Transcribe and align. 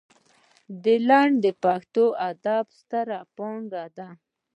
لنډۍ 1.07 1.35
د 1.43 1.45
پښتو 1.63 2.05
ادب 2.29 2.65
ستره 2.79 3.19
پانګه 3.35 3.83
ده. 3.97 4.09